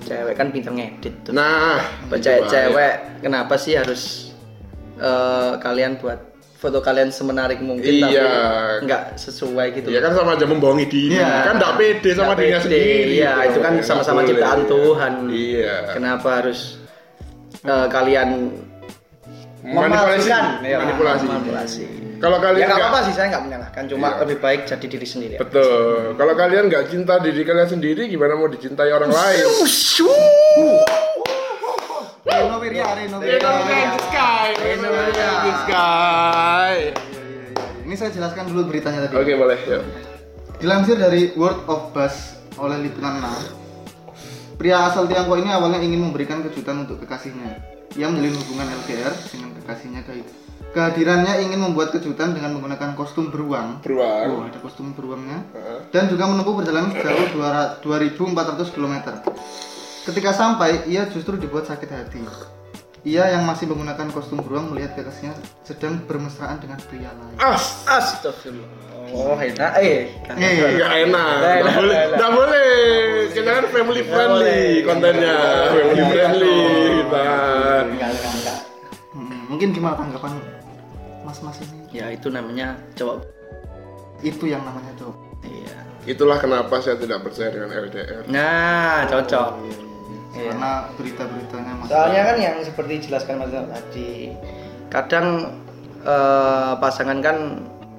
[0.00, 1.32] Cewek kan pinter ngedit tuh.
[1.32, 4.32] Nah, Percaya itu cewek kenapa sih harus
[4.96, 6.16] eh, kalian buat
[6.58, 8.02] foto kalian semenarik mungkin Iya.
[8.02, 9.88] tapi nggak sesuai gitu.
[9.90, 11.14] Ya kan sama aja membohongi diri.
[11.14, 11.44] Iya.
[11.44, 12.66] Kan enggak pede sama Nggak dirinya pede.
[12.66, 13.10] sendiri.
[13.12, 13.46] Iya, gitu.
[13.46, 15.12] itu kan Nggak sama-sama ciptaan Tuhan.
[15.28, 15.74] Iya.
[15.92, 16.60] Kenapa harus
[17.60, 18.28] eh, kalian
[19.60, 20.28] Manipulasi.
[20.28, 20.44] memalsukan?
[20.62, 21.24] Ya, Manipulasi.
[21.24, 21.84] manipulasi.
[22.18, 23.82] Kalau Ya kalian nggak nggak- apa-apa sih, saya nggak menyalahkan.
[23.86, 24.18] Cuma Iya.
[24.22, 25.32] lebih baik jadi diri sendiri.
[25.34, 25.40] ya.
[25.40, 26.18] Betul.
[26.18, 29.44] Kalau kalian nggak cinta diri kalian sendiri, gimana mau dicintai orang lain?
[32.20, 33.94] Reno Wirya, Reno Wirya.
[34.00, 34.48] sky.
[35.64, 36.74] sky.
[37.82, 39.14] Ini saya jelaskan dulu beritanya tadi.
[39.14, 39.58] Oke boleh.
[39.64, 39.82] Yuk.
[40.58, 43.30] Dilansir dari World of Buzz oleh Lipnan 6,
[44.58, 47.62] pria asal Tiongkok ini awalnya ingin memberikan kejutan untuk kekasihnya.
[47.94, 50.12] Ia menjalin hubungan LDR dengan kekasihnya ke
[50.68, 53.80] Kehadirannya ingin membuat kejutan dengan menggunakan kostum beruang.
[53.80, 54.26] Beruang.
[54.28, 55.40] Oh, ada kostum beruangnya.
[55.88, 58.94] Dan juga menempuh perjalanan sejauh 200 2400 km.
[60.04, 62.20] Ketika sampai, ia justru dibuat sakit hati.
[63.08, 65.32] Ia yang masih menggunakan kostum beruang melihat kekasihnya
[65.64, 67.36] sedang bermesraan dengan pria lain.
[67.40, 67.88] As.
[67.88, 68.68] Astagfirullah.
[69.08, 69.80] Oh, enak.
[69.80, 70.36] Eh, Eh, enak.
[70.36, 71.28] Nggak Nggak enak,
[71.72, 71.88] boleh.
[71.88, 72.16] nggak enak.
[72.20, 72.72] Nggak boleh.
[73.32, 75.36] Kita kan family friendly kontennya.
[75.72, 76.56] Family friendly
[77.00, 77.28] kita.
[77.88, 78.58] enggak, enggak, enggak.
[79.16, 80.32] Hmm, mungkin gimana tanggapan
[81.24, 81.78] mas-mas ini?
[81.90, 83.24] Ya itu namanya cowok.
[84.20, 85.16] Itu yang namanya dok.
[85.40, 85.76] Iya.
[86.04, 88.28] Itulah kenapa saya tidak percaya dengan LDR.
[88.28, 89.50] Nah, cocok.
[90.38, 90.54] Iya.
[90.54, 91.86] Karena berita-beritanya mas.
[91.90, 94.10] Soalnya kan yang seperti dijelaskan Mas tadi,
[94.86, 95.26] kadang
[96.06, 97.36] eh, pasangan kan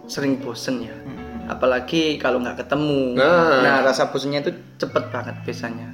[0.08, 0.95] sering bosen ya.
[0.95, 1.52] Hmm.
[1.52, 3.19] Apalagi kalau nggak ketemu.
[3.19, 3.84] Nah.
[3.84, 5.91] rasa bosennya itu cepet banget biasanya.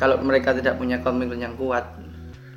[0.00, 1.84] Kalau mereka tidak punya komitmen yang kuat,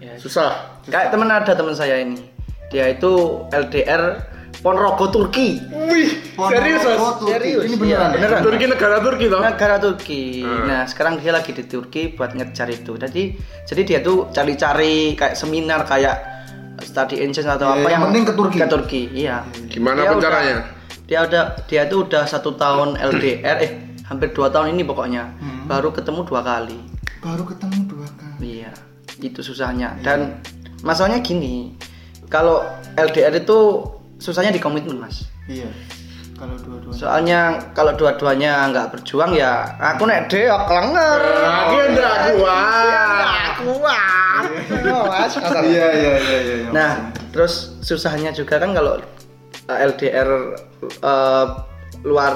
[0.03, 0.15] ya.
[0.19, 0.79] Susah.
[0.87, 2.19] Kayak teman ada teman saya ini,
[2.67, 4.19] dia itu LDR
[4.59, 5.61] Ponorogo Turki.
[5.71, 6.99] Wih, serius Mas?
[7.15, 7.31] Turki.
[7.31, 8.15] Serius, Ini iya, beneran ya?
[8.17, 8.39] beneran.
[8.43, 9.41] Turki negara Turki toh?
[9.41, 10.23] negara Turki.
[10.43, 10.63] Hmm.
[10.67, 12.99] Nah, sekarang dia lagi di Turki buat ngejar itu.
[12.99, 13.23] Jadi,
[13.63, 16.17] jadi dia tuh cari-cari kayak seminar kayak
[16.81, 18.57] study engine atau Iya, apa yang penting ke Turki.
[18.57, 19.47] Ke Turki, iya.
[19.67, 20.57] Gimana Dia caranya?
[21.07, 23.71] Dia udah dia tuh udah satu tahun LDR, eh
[24.05, 25.23] hampir dua tahun ini pokoknya.
[25.39, 25.65] Hmm.
[25.65, 26.77] Baru ketemu dua kali.
[27.19, 28.61] Baru ketemu dua kali.
[28.61, 28.71] Iya,
[29.19, 29.97] itu susahnya.
[30.05, 30.37] Dan
[30.85, 31.73] masalahnya gini,
[32.29, 32.61] kalau
[32.93, 33.59] LDR itu
[34.19, 35.25] susahnya di komitmen, Mas.
[35.47, 35.71] Iya.
[36.39, 36.95] Kalau dua-duanya.
[36.95, 37.39] Soalnya
[37.75, 41.19] kalau dua-duanya nggak berjuang ya aku nek deok lenger.
[41.43, 43.55] Aku ndak kuat.
[43.59, 44.43] kuat.
[44.87, 45.33] Mas.
[45.35, 46.39] Iya iya iya iya.
[46.63, 46.67] iya.
[46.71, 46.91] Nah,
[47.35, 49.03] terus susahnya juga kan kalau
[49.67, 50.29] eh, LDR
[51.03, 51.45] eh,
[52.07, 52.33] luar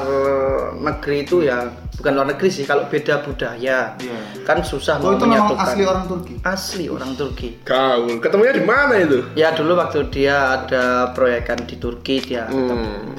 [0.76, 4.20] negeri itu ya bukan luar negeri sih kalau beda budaya Iya.
[4.44, 5.64] kan susah Oh mau itu memang menyatukan.
[5.64, 6.34] asli orang Turki.
[6.42, 8.18] asli orang Turki Gaul.
[8.18, 9.18] Ketemunya di mana itu?
[9.34, 13.14] ya dulu waktu dia ada proyekan di Turki dia Hmm.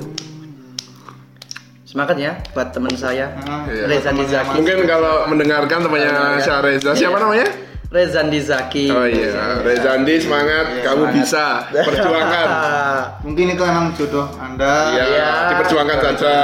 [1.84, 3.86] semangat ya buat teman saya Nah, Iya.
[3.86, 7.46] Reza Nizaki Mungkin kalau mendengarkan temannya Syahreza, siapa namanya?
[7.94, 12.48] Reza Nizaki Oh iya, Rezandi semangat, kamu bisa perjuangkan.
[13.26, 14.90] Mungkin itu emang jodoh Anda.
[14.90, 15.28] Iya, Iya.
[15.54, 16.34] diperjuangkan saja.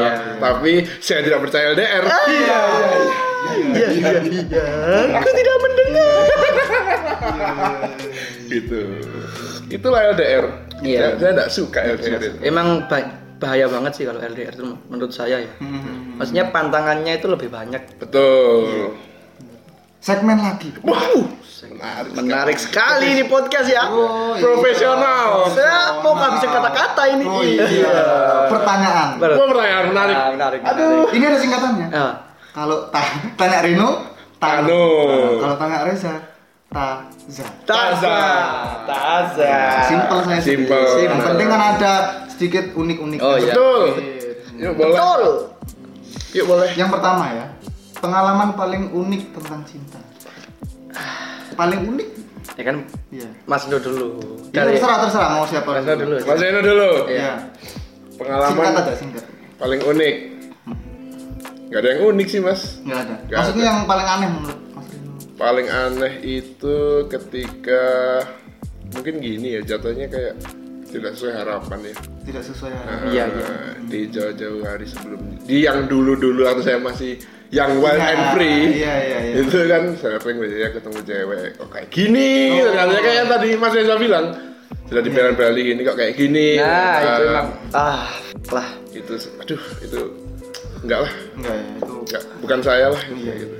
[0.00, 0.12] Iya.
[0.40, 2.04] Tapi saya tidak percaya LDR.
[2.08, 2.60] Iya,
[3.76, 4.64] iya, iya, iya.
[5.20, 6.24] Aku tidak mendengar.
[8.50, 8.80] gitu.
[9.68, 10.44] Itulah LDR.
[10.80, 10.98] Iya.
[10.98, 12.38] Saya, saya tidak suka LDR itu.
[12.40, 15.52] Emang ba- bahaya banget sih kalau LDR itu menurut saya ya.
[15.60, 16.16] Hmm.
[16.16, 18.00] Maksudnya pantangannya itu lebih banyak.
[18.00, 18.96] Betul.
[20.04, 20.68] Segmen lagi.
[20.84, 21.32] Wow,
[21.64, 22.12] menarik.
[22.12, 23.88] Menarik sekali ini podcast ya.
[23.88, 24.44] Oh, iya.
[24.44, 25.48] Profesional.
[25.48, 27.24] Saya mau ngabisin kata-kata ini.
[27.24, 27.64] Oh iya.
[28.52, 29.16] Pertanyaan.
[29.16, 30.12] Wah, pertanyaan menarik.
[30.14, 30.60] Ah, menarik.
[30.60, 31.08] Aduh.
[31.08, 31.88] Ini ada singkatannya.
[31.88, 32.12] Ah,
[32.52, 34.04] Kalau ta- tanya Reno,
[34.36, 34.84] Tano.
[35.08, 36.14] Nah, Kalau tanya Reza,
[36.68, 37.46] Taza.
[37.64, 38.18] Taza.
[38.84, 39.56] Taza.
[39.88, 40.40] Simple saya.
[40.44, 40.84] Simple.
[41.00, 41.92] Yang penting kan ada
[42.28, 43.18] sedikit unik-unik.
[43.24, 43.56] Oh, iya.
[43.56, 43.84] Betul.
[44.60, 44.92] Yuk boleh.
[44.92, 45.22] Betul.
[46.36, 46.68] Yuk boleh.
[46.76, 47.46] Yang pertama ya,
[48.04, 49.96] pengalaman paling unik tentang cinta.
[51.54, 52.08] Paling unik?
[52.54, 52.76] Ya kan
[53.08, 53.28] Iya.
[53.44, 54.08] Mas Do dulu.
[54.50, 56.14] Ya, terserah terserah mau siapa Mas Do dulu.
[56.20, 56.90] Mas Eno dulu.
[57.08, 57.32] Iya.
[58.14, 59.24] Pengalaman Singkat aja singkat.
[59.56, 60.16] paling unik.
[61.66, 62.78] Gak ada yang unik sih mas.
[62.80, 63.14] Nggak ada.
[63.24, 63.70] Nggak Maksudnya ada.
[63.72, 65.12] yang paling aneh menurut Mas Reno.
[65.34, 66.76] Paling aneh itu
[67.08, 67.82] ketika
[68.92, 70.34] mungkin gini ya jatuhnya kayak
[70.86, 71.94] tidak sesuai harapan ya.
[72.22, 73.06] Tidak sesuai Nah, harapan.
[73.10, 73.48] Iya, iya.
[73.82, 75.36] Di jauh-jauh hari sebelumnya.
[75.42, 77.18] Di yang dulu-dulu waktu saya masih
[77.54, 78.60] yang wild Iya, and free.
[78.74, 79.34] Iya iya iya.
[79.38, 81.38] Itu kan saya pengen ya ketemu cewek.
[81.54, 82.30] Kok kayak gini?
[82.52, 82.86] gitu kan.
[82.88, 84.26] Ya kayak yang tadi Mas Reza bilang.
[84.84, 86.58] Sudah dibeli-beli gini kok kayak gini.
[86.58, 88.04] Nah, itu Ah, emang ah
[88.52, 88.68] lah.
[88.90, 89.98] itu aduh itu
[90.82, 93.54] enggak lah Enggak ya, itu enggak bukan saya lah Iya, gitu.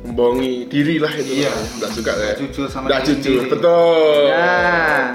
[0.00, 1.50] membohongi diri lah itu Iya.
[1.76, 5.06] enggak suka saya Jujur sama enggak diri jujur betul Nah,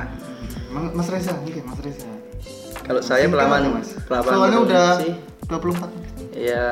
[0.92, 2.10] Mas Reza mungkin Mas Reza.
[2.84, 3.26] kalau saya
[3.72, 3.90] Mas.
[4.04, 5.14] pengalaman Soalnya udah sih.
[5.48, 6.12] 24 menit.
[6.36, 6.68] Ya,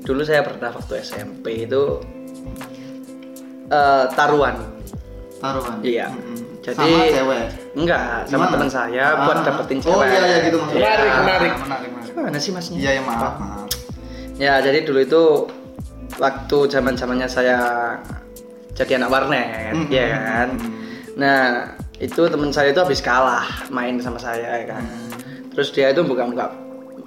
[0.00, 1.82] dulu saya pernah waktu SMP itu
[3.68, 4.56] eh, taruhan.
[5.38, 5.76] Taruhan.
[5.80, 6.08] Iya.
[6.10, 6.38] Mm-mm.
[6.60, 7.44] Jadi Sama cewek.
[7.72, 9.44] enggak sama teman saya Ah, buat ah.
[9.48, 10.06] dapetin Oh cewek.
[10.06, 10.84] iya iya gitu maksudnya.
[10.84, 11.52] Menarik, Ah, menarik.
[11.56, 12.12] menarik, menarik.
[12.12, 12.76] Gimana sih masnya?
[12.76, 13.68] Iya ya maaf maaf.
[14.36, 15.22] Ya jadi dulu itu
[16.16, 17.56] waktu zaman zamannya saya
[18.72, 20.48] jadi anak warnet, Hmm, ya hmm, kan.
[20.52, 20.72] hmm.
[21.16, 21.40] Nah
[21.96, 24.84] itu teman saya itu habis kalah main sama saya ya kan.
[25.50, 26.52] Terus dia itu buka-buka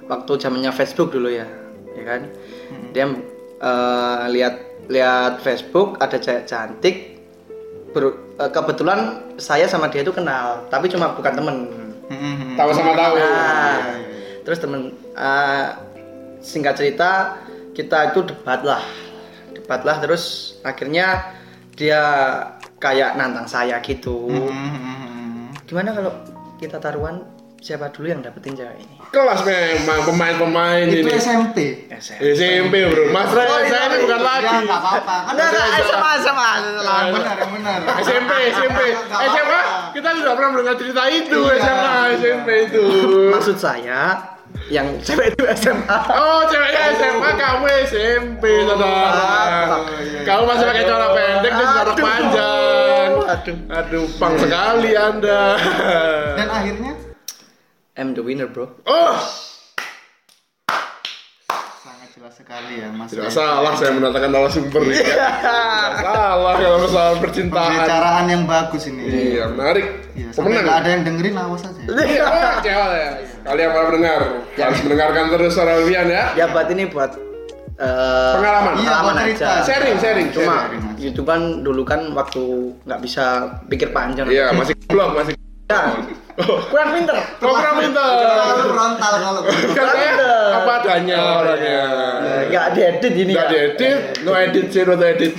[0.04, 1.46] waktu zamannya Facebook dulu ya,
[1.94, 2.20] ya kan.
[2.92, 3.04] Dia
[3.58, 4.54] eh, lihat
[4.90, 6.96] lihat Facebook ada cewek cantik.
[7.94, 11.56] Ber- eh, kebetulan saya sama dia itu kenal, tapi cuma bukan temen.
[12.10, 12.54] Hmm, hmm, hmm.
[12.58, 13.14] Tahu sama tahu.
[13.16, 13.98] Nah,
[14.44, 15.66] terus temen eh,
[16.44, 17.40] singkat cerita
[17.74, 18.82] kita itu debat lah,
[19.56, 21.34] debat lah terus akhirnya
[21.74, 22.00] dia
[22.78, 24.30] kayak nantang saya gitu.
[24.30, 25.46] Hmm, hmm, hmm, hmm.
[25.66, 26.12] Gimana kalau
[26.60, 27.26] kita taruhan
[27.64, 28.96] siapa dulu yang dapetin cewek ini?
[29.08, 31.16] Kelas memang pemain-pemain Itu ini.
[31.16, 31.56] SMP.
[32.28, 34.02] SMP bro, Mas Ray, Oh, iya, saya ini iya.
[34.04, 34.44] bukan lagi.
[34.44, 35.16] Ya nggak apa-apa.
[35.24, 36.48] Kan sama sama.
[36.60, 37.78] yang benar yang benar.
[37.98, 39.60] SMP, SMP, SMA,
[39.96, 41.56] kita sudah pernah mendengar cerita itu, Iya.
[41.58, 42.84] SMA, SMP itu.
[43.32, 44.02] Maksud saya
[44.66, 45.98] yang cewek itu SMA.
[46.12, 49.32] Oh, ceweknya SMA, kamu SMP, saudara.
[49.72, 50.20] Oh, iya.
[50.22, 53.10] Kamu masih pakai celana pendek dan celana panjang.
[53.24, 53.56] Aduh.
[53.72, 55.56] Aduh, pang sekali anda.
[56.36, 57.12] Dan akhirnya Iya.
[57.94, 58.66] I'm the winner, bro.
[58.84, 59.14] Oh,
[61.78, 63.06] sangat jelas sekali ya Mas.
[63.06, 64.98] tidak salah saya mendatangkan narasumber ini.
[64.98, 65.34] Tidak
[66.02, 67.70] salah kalau masalah percintaan.
[67.70, 69.02] Pembicaraan yang bagus ini.
[69.36, 69.86] Iya, menarik.
[70.12, 70.62] Iya, Pemenang.
[70.64, 71.80] nggak ada yang dengerin awas aja.
[71.86, 72.26] Iya,
[72.60, 73.10] cewek ya.
[73.44, 74.20] Kalian para pendengar
[74.56, 76.24] harus mendengarkan terus suara Wian ya.
[76.34, 77.10] Ya buat ini buat
[77.76, 78.72] eh, Pengalaman.
[78.74, 79.46] Iya, pengalaman buat cerita.
[79.46, 79.62] aja.
[79.62, 80.82] Sharing, sharing, Cuma sharing.
[80.98, 82.42] YouTube kan dulu kan waktu
[82.82, 83.24] nggak bisa
[83.70, 84.26] pikir panjang.
[84.26, 85.38] Iya, masih blog, masih.
[85.64, 85.80] Ya,
[86.68, 87.16] kurang pinter.
[87.40, 87.96] Program itu.
[87.96, 90.28] Terlalu frontal kalau Katanya
[90.60, 91.80] apa adanya orangnya.
[92.52, 93.52] Nggak diedit ini Nggak ya.
[93.72, 95.32] diedit, no edit, zero to edit.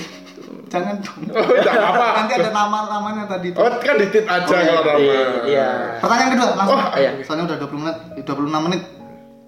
[0.66, 1.30] jangan dong.
[1.30, 2.06] Oh, apa.
[2.18, 3.62] Nanti ada nama-namanya tadi tuh.
[3.62, 5.46] Oh, kan ditit aja kalau nama.
[5.46, 5.68] Iya.
[6.02, 6.74] Pertanyaan kedua langsung.
[6.74, 7.10] Oh, iya.
[7.22, 8.82] Soalnya udah 20 menit, 26 menit.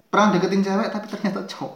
[0.07, 1.73] Pernah deketin cewek tapi ternyata cowok.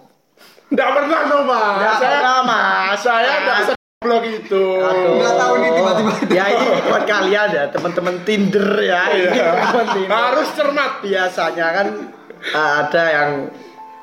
[0.71, 1.75] Nggak pernah dong, Mas.
[1.75, 2.97] Nggak Saya, pernah, Mas.
[2.97, 3.57] saya nggak
[4.03, 4.63] blog itu.
[4.77, 5.15] Aduh.
[5.17, 6.11] Nggak tahu nih tiba-tiba.
[6.29, 9.01] Ya ini buat kalian ya teman-teman Tinder ya.
[9.09, 9.51] Ini Iya.
[9.89, 10.11] Tinder.
[10.11, 10.91] Harus cermat.
[10.99, 11.87] biasanya kan
[12.49, 13.29] uh, ada yang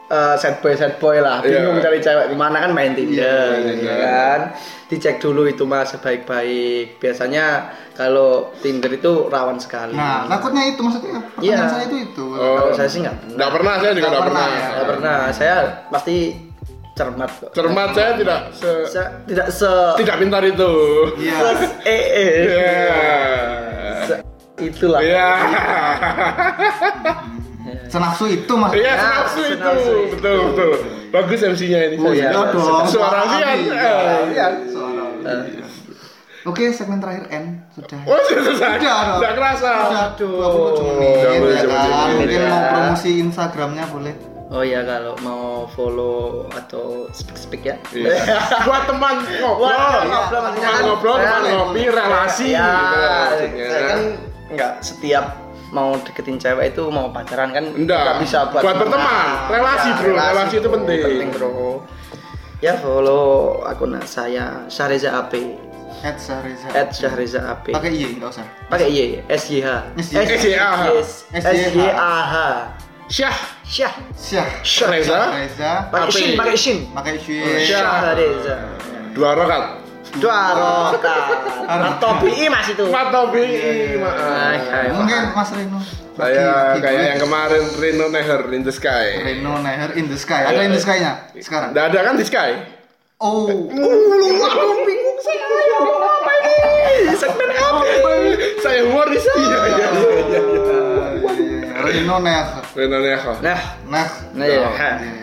[0.07, 1.83] uh, sad boy sad boy lah bingung Iya.
[1.83, 3.97] cari cewek di mana kan main Tinder Iya, main ya Tinder.
[4.01, 4.41] kan
[4.87, 7.47] dicek dulu itu mas sebaik-baik biasanya
[7.95, 11.69] kalau Tinder itu rawan sekali Nah, takutnya itu maksudnya pertanyaan Iya.
[11.69, 12.25] saya itu itu.
[12.27, 12.57] Oh.
[12.59, 14.59] kalau saya sih nggak pernah Nggak pernah, saya juga Nggak nggak pernah, pernah.
[14.59, 14.69] ya.
[14.69, 15.57] nggak pernah saya
[15.89, 16.17] pasti
[16.93, 20.73] cermat kok Cermat saya tidak se saya tidak se tidak pintar itu.
[21.17, 21.37] Iya.
[21.55, 22.77] se- eh eh Iya.
[24.05, 24.23] Se-
[24.61, 25.29] itulah Iya.
[27.87, 28.71] Senafsu itu mas.
[28.73, 29.57] Iya, Ya, senapsu itu.
[29.57, 30.15] senapsu itu.
[30.17, 30.71] Betul, betul.
[31.11, 31.97] Bagus MC-nya ini.
[31.99, 32.31] Oh, iya.
[32.31, 32.87] Dong.
[32.87, 33.21] Suara.
[33.29, 33.59] Wian.
[34.29, 34.47] Iya.
[34.67, 35.05] Suara.
[35.21, 35.43] Eh.
[36.43, 38.01] Oke, segmen terakhir N sudah.
[38.07, 38.53] Oh, sudah.
[38.55, 38.99] Sudah.
[39.19, 39.71] Nggak kerasa.
[39.85, 42.09] Sudah 27 menit ya 27 kan.
[42.17, 44.15] Mungkin mau promosi Instagramnya boleh.
[44.51, 47.79] Oh ya kalau mau follow atau speak speak ya.
[47.95, 48.19] Iya.
[48.67, 52.49] Buat teman ngobrol, Buat teman ngobrol, maksudnya kan ngobrol, teman ngopi, relasi.
[52.51, 53.67] Ya, gitu maksudnya.
[53.69, 54.01] saya kan
[54.51, 55.25] nggak setiap
[55.71, 58.03] mau deketin cewek itu mau pacaran kan Enggak.
[58.03, 59.27] nggak bisa buat, Buat berteman.
[59.49, 60.13] Relasi, bro.
[60.13, 60.99] Relasi itu penting.
[61.01, 61.51] penting bro
[62.59, 65.33] ya follow akun saya Syahriza AP
[66.03, 66.67] At Syahriza.
[66.75, 68.45] at Syahriza AP Pakai I enggak usah.
[68.67, 68.99] pakai Y
[69.31, 70.19] S Y H SYH.
[70.35, 70.83] SYH.
[71.39, 72.35] S Y A H
[73.07, 73.37] Syah.
[73.71, 74.49] Syah Syah.
[74.67, 75.21] Syah Reza.
[75.31, 75.73] Reza.
[75.95, 77.63] pakai shin pakai shin Pakai Shin.
[77.63, 78.57] Syahriza
[79.15, 79.79] Dua rokat.
[80.19, 81.07] dua rokat
[82.19, 83.47] BI mas itu topi.
[83.47, 84.75] Ay, Maaf.
[84.75, 85.79] ay, Mungkin Mas Reno.
[86.19, 89.23] Saya kayak yang kemarin Reno Neher in the Sky.
[89.23, 90.51] Reno Neher in the Sky.
[90.51, 91.71] Ada in the Sky-nya sekarang.
[91.71, 92.51] Nggak ada kan di Sky?
[93.23, 93.47] Oh.
[93.47, 98.11] Aduh, bingung saya apa ini segmen apa
[98.61, 99.25] Saya humoris.
[99.25, 99.89] Iya, iya, iya.
[100.27, 100.41] iya.
[101.81, 102.60] Reno Neher.
[102.71, 103.35] Reno Neher.
[103.43, 104.09] nah Nah.
[104.31, 104.71] nah ya.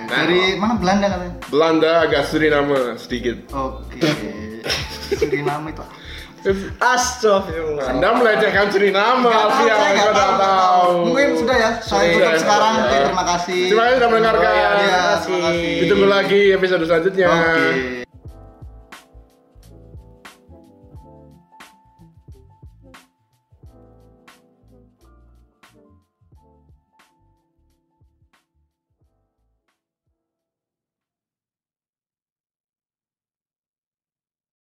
[0.05, 1.33] Dari mana Belanda katanya?
[1.47, 3.37] Belanda agak Suriname sedikit.
[3.51, 4.03] Oke.
[5.15, 5.85] Suriname itu.
[6.79, 10.91] Astagfirullah Anda melecehkan Suriname, Alfian, Saya nggak tahu, tahu.
[11.11, 11.71] Mungkin sudah ya.
[11.79, 12.39] Saya Sudah, tutup ya.
[12.39, 12.73] sekarang.
[12.77, 12.99] Ya.
[13.03, 13.61] Terima kasih.
[13.67, 14.47] Terima kasih sudah mendengarkan.
[14.47, 15.71] Oh, ya, Iya, terima kasih.
[15.83, 17.27] Ditunggu lagi episode selanjutnya.
[17.27, 17.96] Oke.